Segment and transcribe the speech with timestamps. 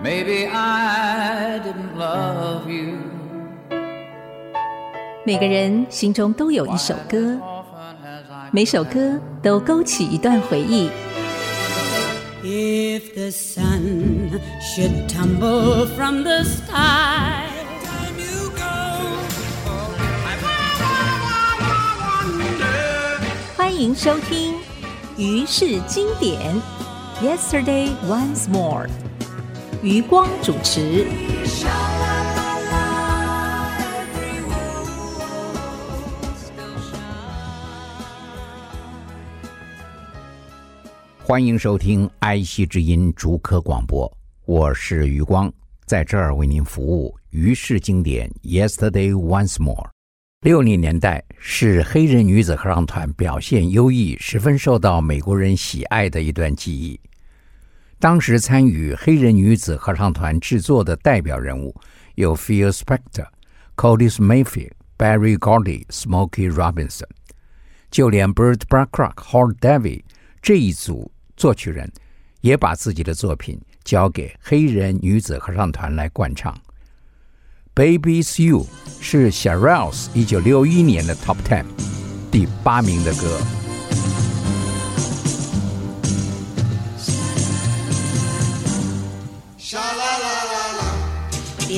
[0.00, 2.98] Maybe I didn't love you.
[5.24, 7.36] 每个人心中都有一首歌，
[8.52, 10.88] 每首歌都勾起一段回忆。
[12.44, 17.48] If the sun should tumble from the sky,
[23.56, 24.54] 欢迎收听
[25.16, 26.54] 《于是经典》
[27.20, 28.88] ，Yesterday Once More。
[29.80, 31.06] 余光主持。
[41.22, 44.10] 欢迎收听爱惜之音竹科广播，
[44.46, 45.52] 我是余光，
[45.86, 47.16] 在这儿为您服务。
[47.30, 49.90] 于是经典，Yesterday Once More。
[50.40, 56.98] 六零年代是黑人女子合唱团表现优异、十分受到美国人喜爱的一段记忆。
[58.00, 61.74] 当时参与黑人女子合唱团制作的代表人物
[62.14, 63.26] 有 Phil Spector、
[63.76, 67.08] Curtis Mayfield、Barry Gordy、Smokey Robinson，
[67.90, 70.02] 就连 Burt Bacharach、Hal David
[70.40, 71.90] 这一组作曲人
[72.40, 76.56] 也把自己的作品交给黑人女子合唱团来灌唱。
[77.74, 78.66] Baby It's You
[79.00, 81.64] 是 Shirelles 一九六一年的 Top Ten
[82.30, 83.67] 第八名的歌。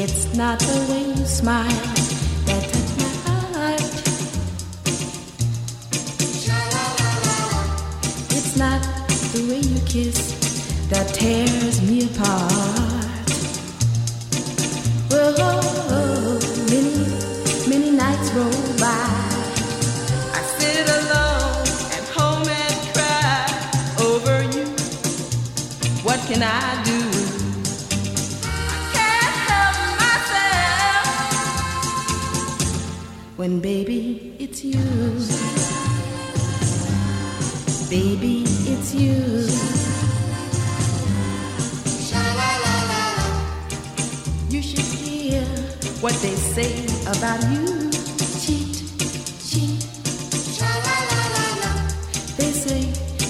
[0.03, 1.69] It's not the way you smile
[2.47, 3.83] that touch my heart.
[8.31, 8.81] It's not
[9.34, 12.50] the way you kiss that tears me apart.
[33.41, 34.76] When baby, it's you.
[37.88, 39.16] Baby, it's you.
[44.50, 45.41] You should hear
[46.03, 47.91] what they say about you.
[48.44, 48.84] Cheat,
[49.48, 49.88] cheat.
[52.36, 52.82] They say,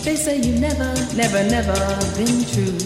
[0.03, 1.79] they say you never, never, never
[2.19, 2.79] been true.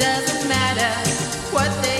[0.00, 0.92] Doesn't matter
[1.52, 1.99] what they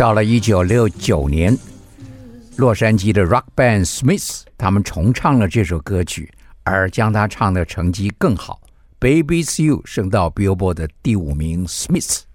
[0.00, 1.54] 到了一九六九年，
[2.56, 8.62] 洛杉矶的 rock band Smiths 他们重唱了这首歌曲，而将它唱的成绩更好。
[8.98, 11.66] Baby's You 升到 Billboard 的第五名。
[11.66, 12.29] Smiths。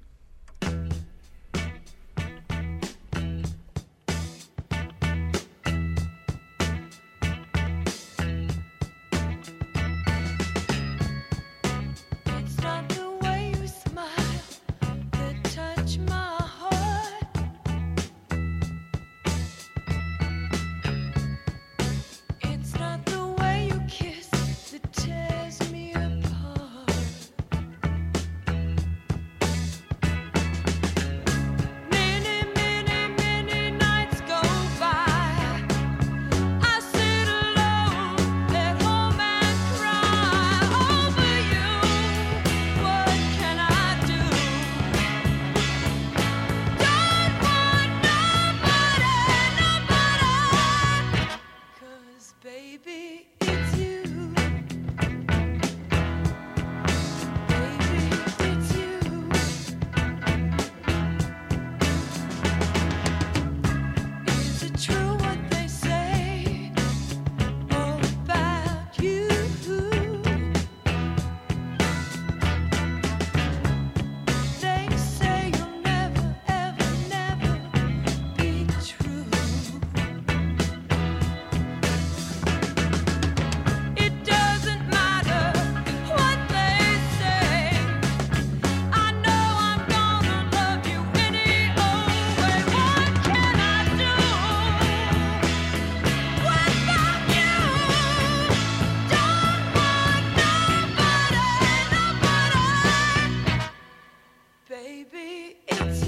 [105.12, 106.05] Baby, it's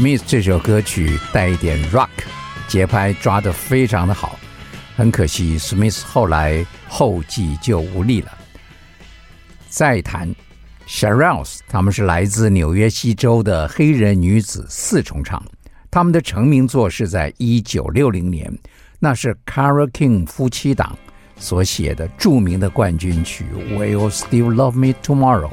[0.00, 2.08] Smith 这首歌曲带一点 rock，
[2.66, 4.38] 节拍抓得非常的好。
[4.96, 8.32] 很可惜，Smith 后来后继就无力了。
[9.68, 10.34] 再谈
[10.88, 15.44] Shirelles，他们是来自纽约西州的黑人女子四重唱。
[15.90, 18.50] 他们的成名作是在一九六零年，
[18.98, 20.96] 那是 Caro King 夫妻档
[21.36, 23.44] 所写的著名的冠军曲
[23.76, 25.50] 《Will Still Love Me Tomorrow》。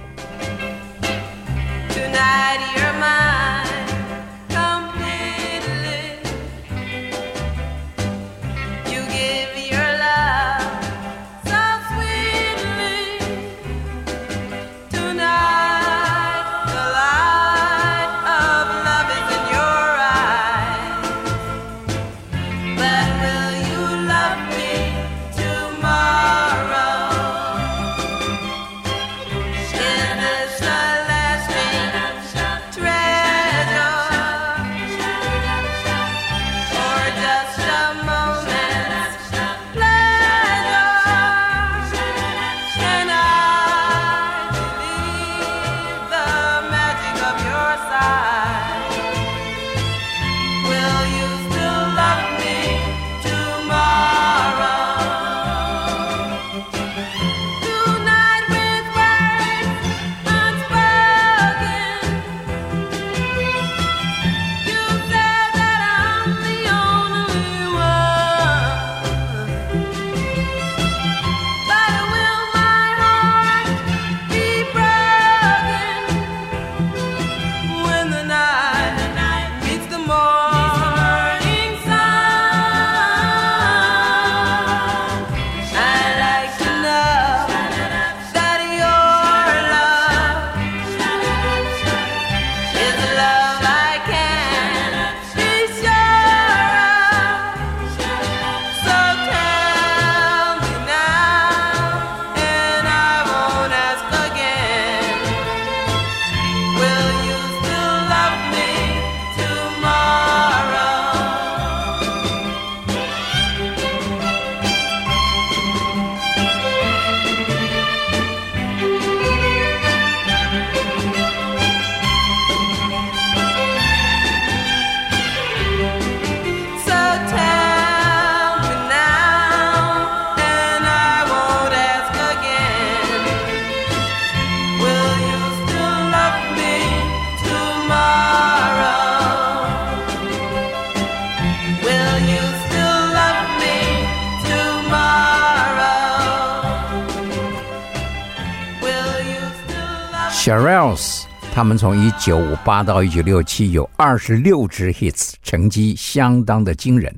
[151.67, 157.13] 们从一九五八到一九六七有二十六支 hits，成绩相当的惊人。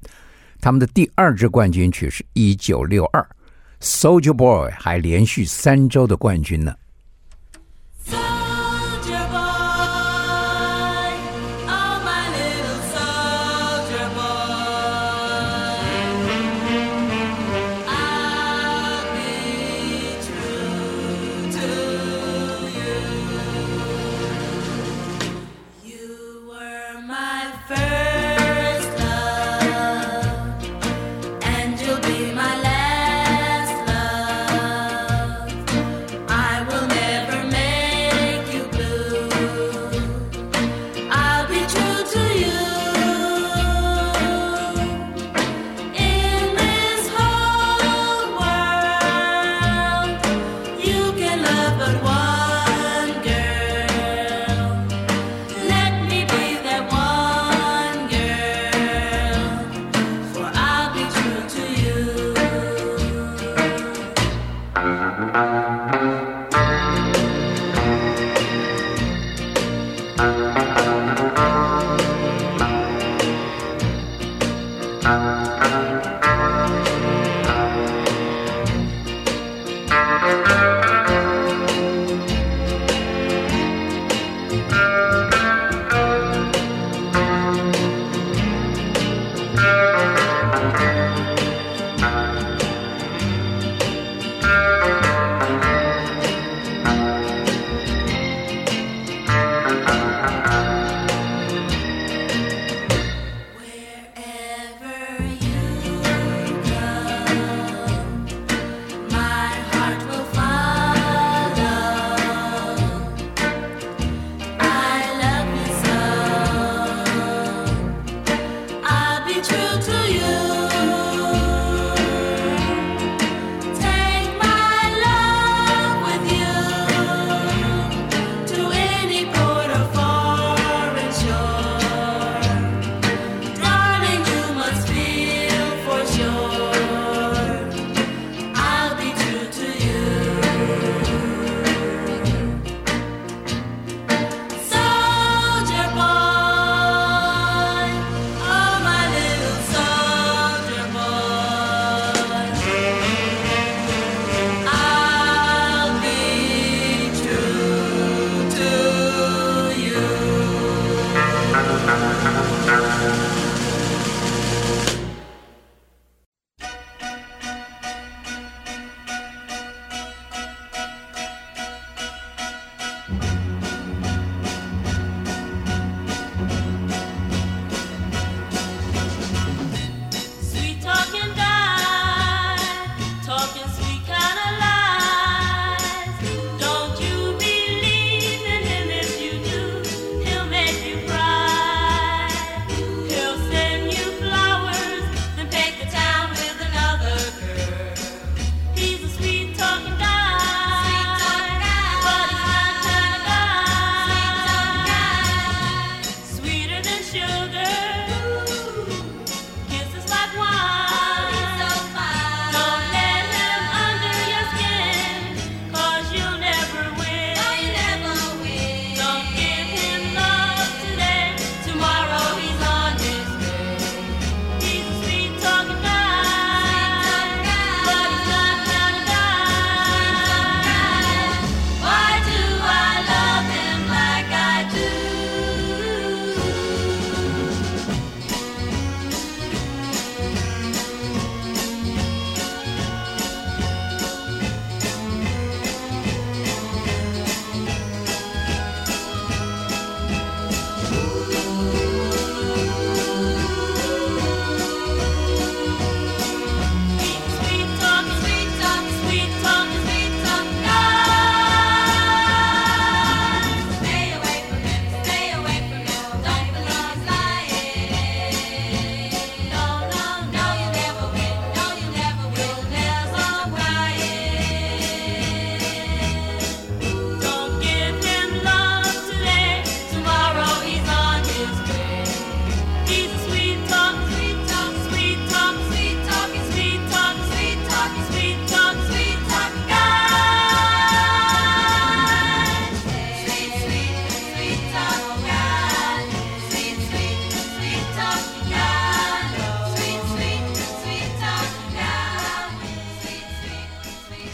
[0.60, 3.24] 他们的第二支冠军曲是一九六二
[3.80, 6.74] ，Soldier Boy 还连续三周的冠军呢。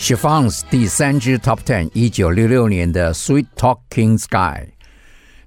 [0.05, 4.67] s h i f o n s 第三支 Top Ten，一九六六年的 Sweet Talking Sky，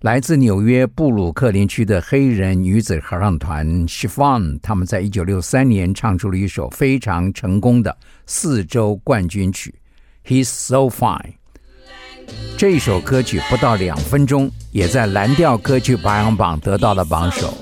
[0.01, 7.97] 来自纽约布鲁克林区的黑人女子合唱团 s h i f o n 他们在一九六三年唱出了一首非常成功的
[8.27, 9.73] 四周冠军曲
[10.29, 11.21] 《He's So Fine》。
[12.57, 17.55] 这首歌曲不到两分钟，也在蓝调歌曲排行榜得到了榜首。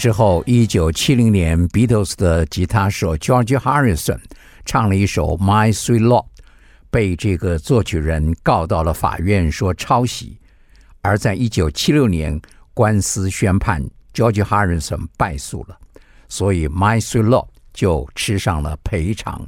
[0.00, 4.18] 之后，一九七零年，Beatles 的吉他手 George Harrison
[4.64, 6.24] 唱了一首《My Sweet Lord》，
[6.90, 10.38] 被这个作曲人告到了法院，说抄袭。
[11.02, 12.40] 而在一九七六年，
[12.72, 13.84] 官司宣判
[14.14, 15.78] ，George Harrison 败诉了，
[16.30, 19.46] 所以《My Sweet Lord》就吃上了赔偿。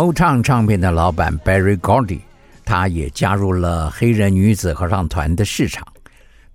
[0.00, 2.20] Motown 唱片的老板 Barry Gordy，
[2.64, 5.86] 他也加入了黑人女子合唱团的市场。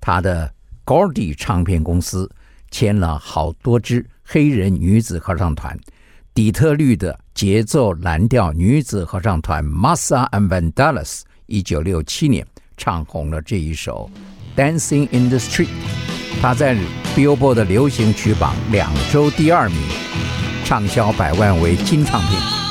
[0.01, 0.51] 他的
[0.83, 2.27] Gordy 唱片公司
[2.71, 5.77] 签了好多支黑人女子合唱团。
[6.33, 12.43] 底特律的节奏蓝调女子合唱团 Martha and Vandalas，一九六七年
[12.77, 14.09] 唱红了这一首
[14.59, 15.67] 《Dancing in the Street》。
[16.41, 16.75] 他在
[17.15, 19.77] Billboard 的流行曲榜两周第二名，
[20.65, 22.64] 畅销百万为金唱片。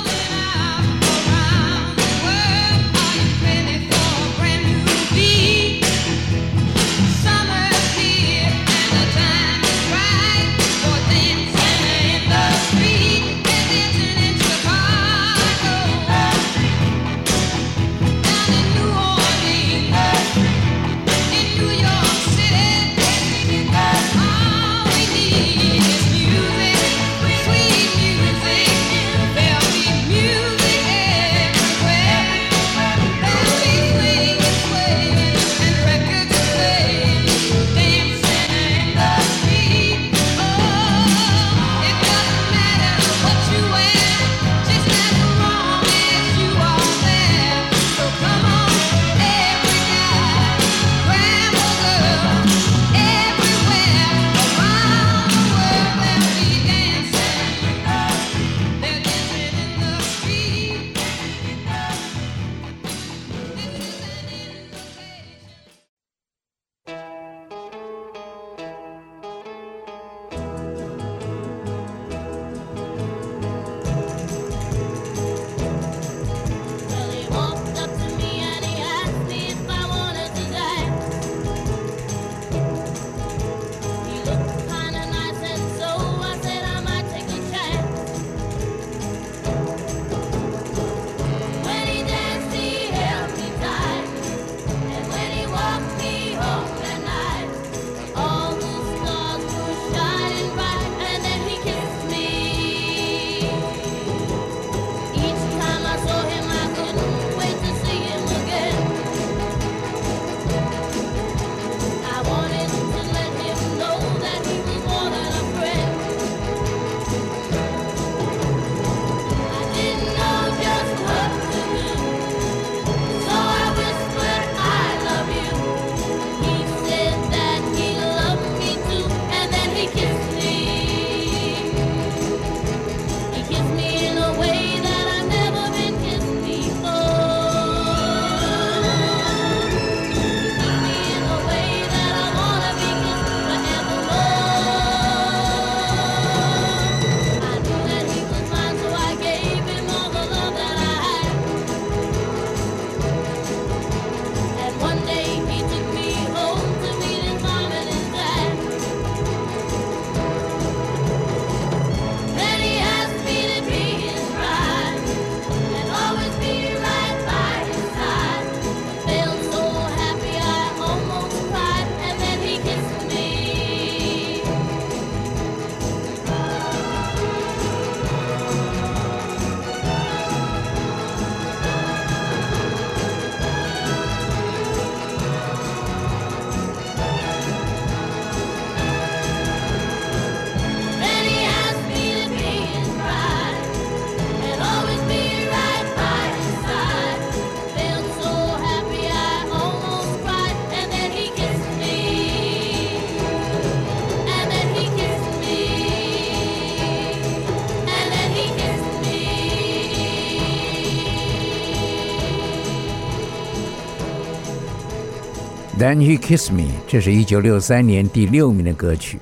[215.76, 219.18] Then He Kiss Me，这是一九六三年第六名的歌曲。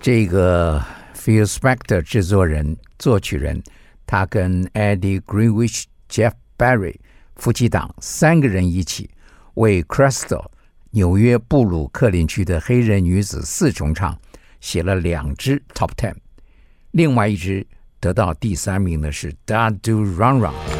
[0.00, 0.80] 这个
[1.16, 3.60] Phil Spector 制作人、作曲人，
[4.06, 6.94] 他跟 Eddie Greenwich、Jeff Barry
[7.34, 9.10] 夫妻档三个人一起
[9.54, 10.46] 为 Crystal
[10.92, 14.16] 纽约布鲁克林区的黑人女子四重唱
[14.60, 16.14] 写了两支 Top Ten，
[16.92, 17.66] 另外一支
[17.98, 20.75] 得到第三名的是 Da Do Run Run。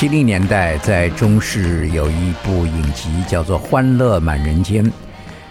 [0.00, 4.82] 七零年代在中视有一部影集叫做《欢乐满人间》，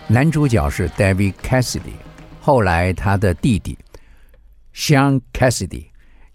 [0.08, 1.94] 男主角是 David Cassidy，
[2.42, 3.78] 后来他的弟弟
[4.74, 5.86] Sean Cassidy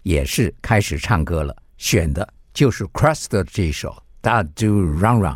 [0.03, 5.33] 也是开始唱歌了，选的就是 Crust 的这首《Da Do Run Run》。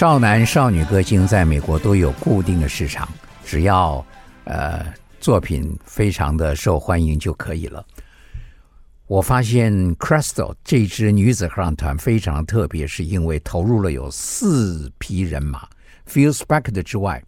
[0.00, 3.06] 少男少女歌星在美国都有固定的市场，
[3.44, 4.02] 只要
[4.44, 4.82] 呃
[5.20, 7.84] 作品非常的受欢迎就可以了。
[9.06, 15.68] 我发现 Crystal 这支女子合唱团非常特别，是因为投入了有四匹人马
[16.08, 17.22] ，Phil Spector 之外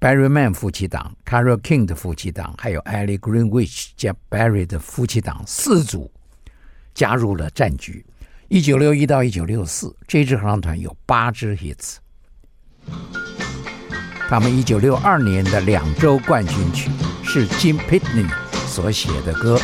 [0.00, 6.10] ，Barry Mann 夫妻档、Carol King 的夫妻档，还有 Ellie Greenwich 加 Barry 的夫妻档四组
[6.94, 8.02] 加入了战局。
[8.48, 11.96] 一九六一到一九六四，这支合唱团有八支 hits。
[14.28, 16.90] 他们一九六二年的两周冠军曲
[17.22, 18.28] 是 Jim Pitney
[18.66, 19.58] 所写的歌。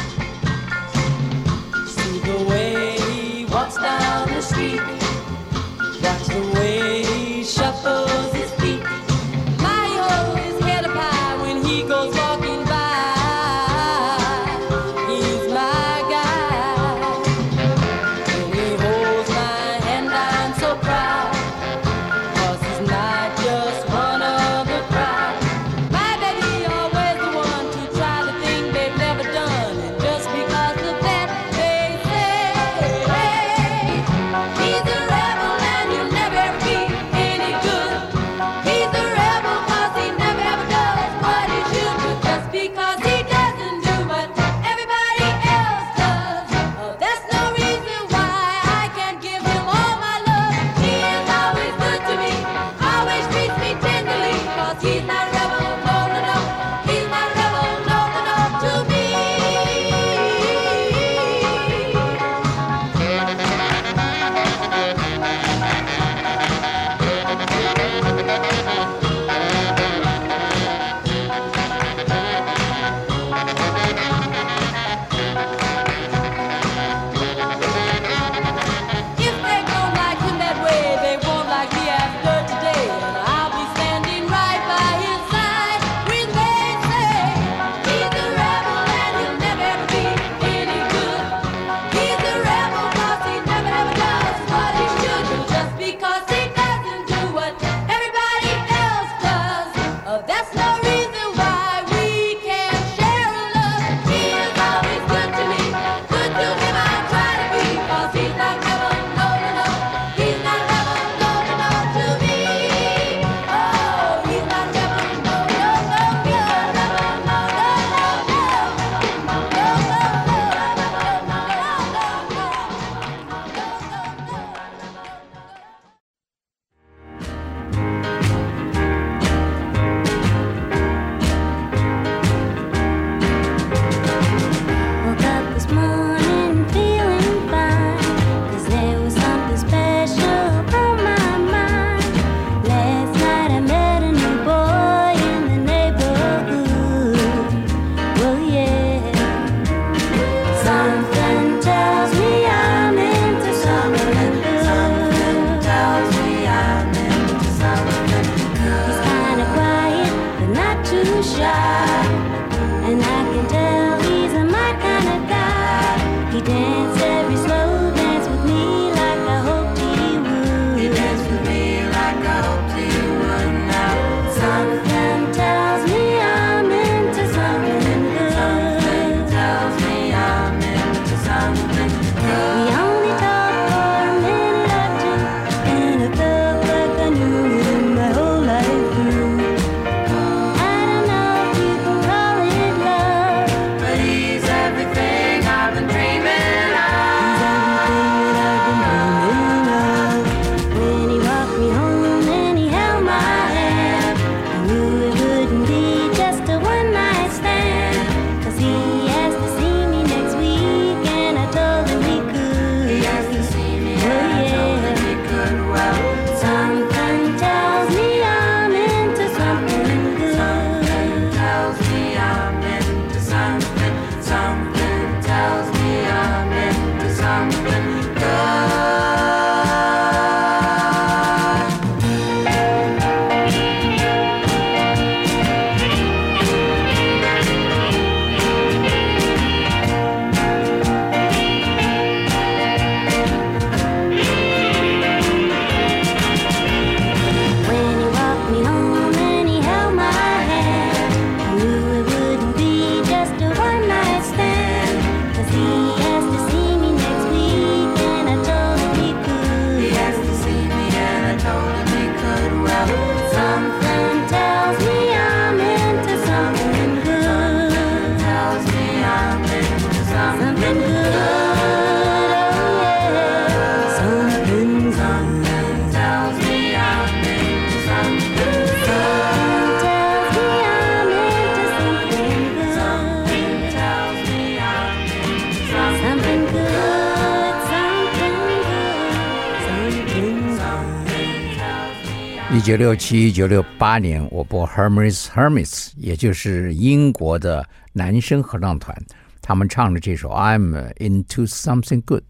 [292.71, 298.97] 九六七、一九六八年，我播 Hermes Hermes，也就是英国的男声合唱团，
[299.43, 302.23] 他们唱的这首 I'm Into Something Good。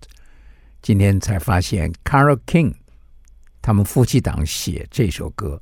[0.80, 2.72] 今天才发现，Caro King，
[3.60, 5.60] 他们夫妻档写这首歌，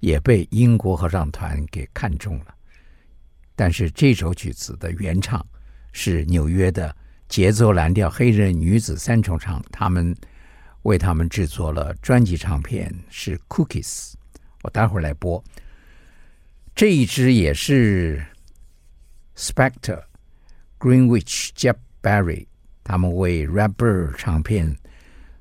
[0.00, 2.46] 也被英国合唱团给看中了。
[3.54, 5.44] 但是这首曲子的原唱
[5.92, 6.96] 是纽约的
[7.28, 10.16] 节奏蓝调黑人女子三重唱，他们。
[10.84, 14.14] 为他们制作了专辑唱片，是 Cookies。
[14.62, 15.42] 我待会儿来播。
[16.74, 18.24] 这一支也是
[19.36, 20.02] Spector、
[20.78, 22.46] Greenwich、Jeff Barry
[22.82, 24.76] 他们为 Redbird 唱片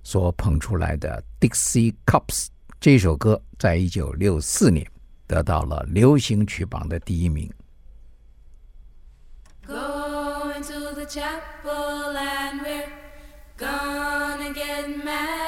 [0.03, 2.47] 所捧出来的 Dixie Cups
[2.79, 4.85] 这首歌，在一九六四年
[5.25, 7.51] 得到了流行曲榜的第一名。
[9.65, 9.73] Go
[10.53, 12.87] into the chapel and we're
[13.57, 14.32] gonna
[14.85, 15.42] it.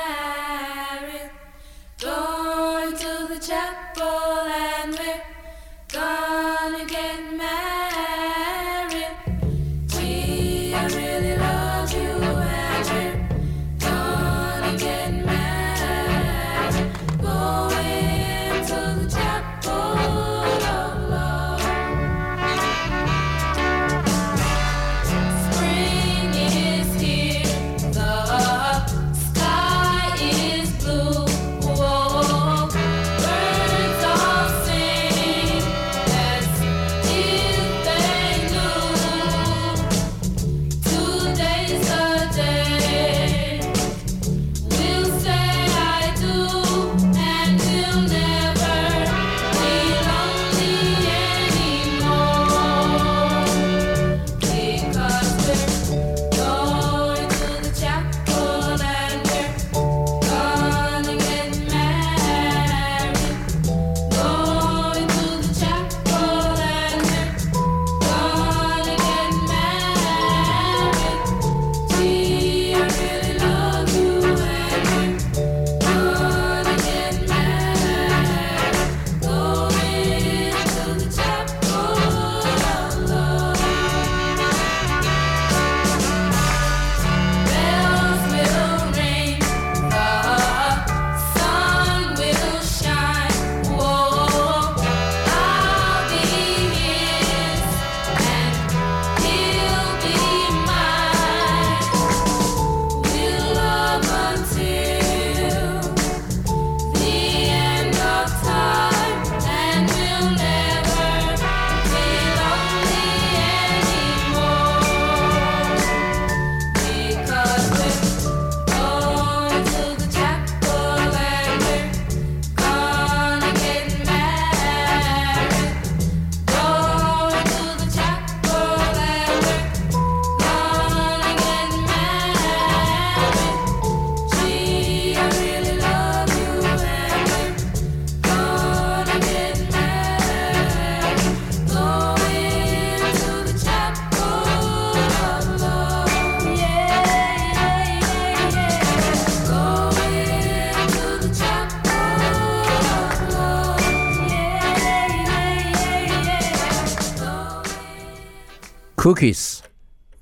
[159.05, 159.59] Cookies，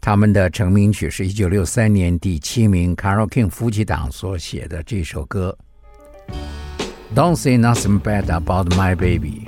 [0.01, 5.57] 他们的成名曲是一九六三年第七名 Carol King 夫妻档所写的这首歌。
[7.15, 9.45] Don't say nothing bad about my baby。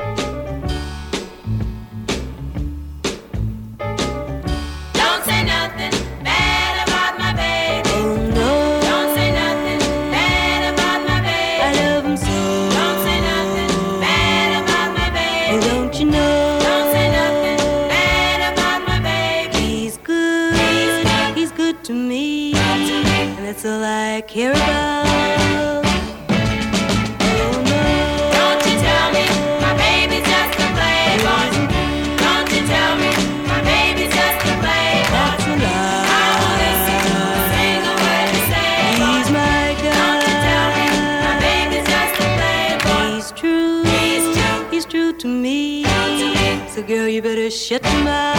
[24.16, 25.84] I care about.
[25.84, 27.84] Oh no.
[28.32, 29.28] Don't you tell me
[29.60, 31.52] my baby's just a playboy.
[32.24, 33.12] Don't you tell me
[33.52, 35.20] my baby's just a playboy.
[35.20, 35.68] That's a
[36.16, 37.52] I won't listen to a lie.
[37.60, 38.72] single word you say,
[39.04, 40.86] He's my Don't you tell me
[41.28, 43.20] my baby's just a playboy.
[43.20, 43.84] He's true.
[43.84, 44.60] He's true.
[44.72, 45.84] He's true to me.
[45.84, 46.70] to me.
[46.70, 48.35] So girl, you better shut your mouth.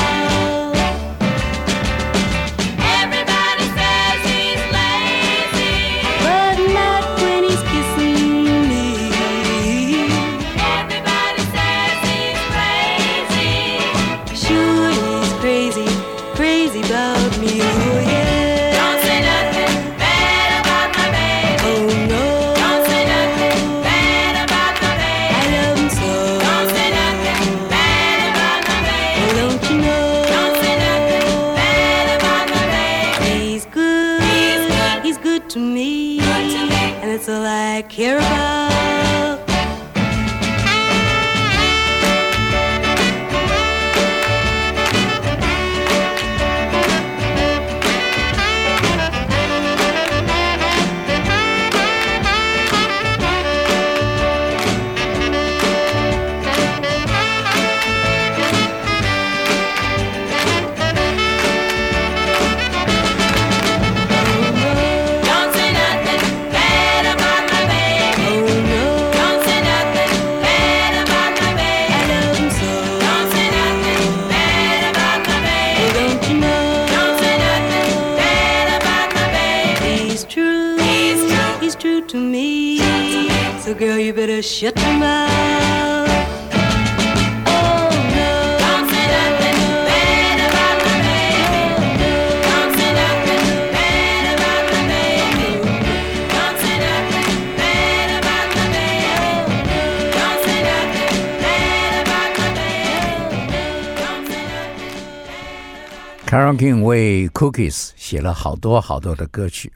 [107.57, 109.73] 为 Cookies 写了好多好多的歌曲，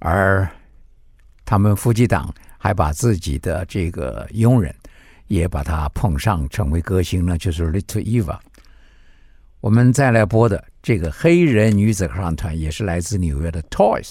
[0.00, 0.48] 而
[1.44, 4.74] 他们夫妻档还把自己的这个佣人
[5.28, 8.38] 也把他捧上成为歌星呢，就是 Little Eva。
[9.60, 14.04] 我们再来播的这个黑人女子合唱团也是来自纽约的 Toys，A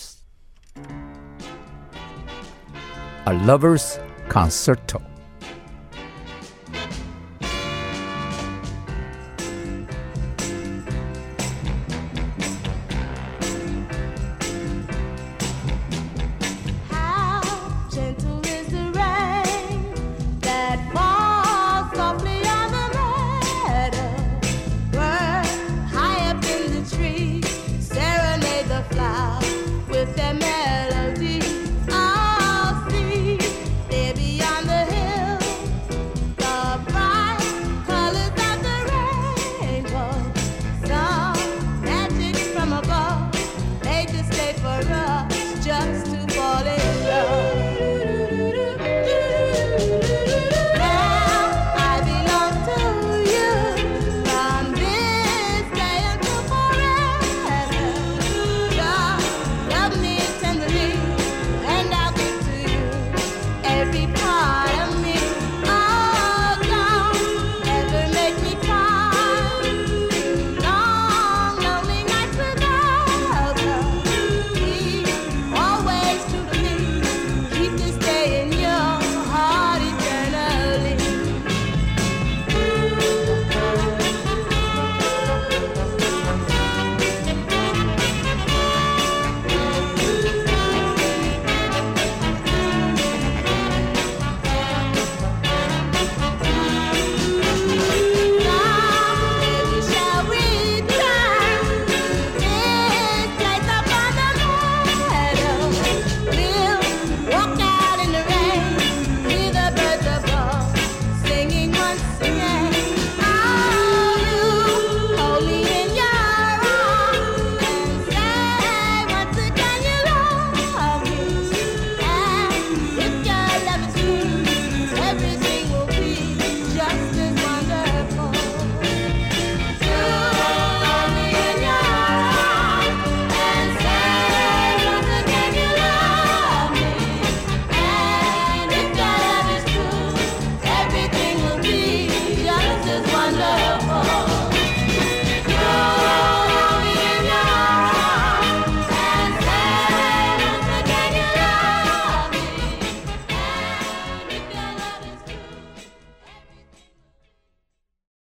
[3.46, 3.98] Lover's
[4.30, 5.02] Concerto。